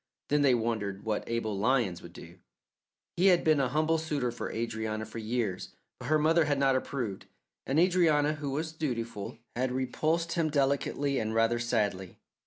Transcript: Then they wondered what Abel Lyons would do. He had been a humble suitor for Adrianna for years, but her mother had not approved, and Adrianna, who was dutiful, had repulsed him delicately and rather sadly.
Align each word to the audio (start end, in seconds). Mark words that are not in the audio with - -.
Then 0.29 0.41
they 0.41 0.55
wondered 0.55 1.05
what 1.05 1.23
Abel 1.29 1.55
Lyons 1.55 2.01
would 2.01 2.13
do. 2.13 2.39
He 3.17 3.27
had 3.27 3.43
been 3.43 3.59
a 3.59 3.69
humble 3.69 3.99
suitor 3.99 4.31
for 4.31 4.51
Adrianna 4.51 5.05
for 5.05 5.19
years, 5.19 5.75
but 5.99 6.07
her 6.07 6.17
mother 6.17 6.45
had 6.45 6.57
not 6.57 6.75
approved, 6.75 7.27
and 7.67 7.77
Adrianna, 7.79 8.37
who 8.37 8.49
was 8.49 8.71
dutiful, 8.71 9.37
had 9.55 9.71
repulsed 9.71 10.31
him 10.31 10.49
delicately 10.49 11.19
and 11.19 11.35
rather 11.35 11.59
sadly. 11.59 12.17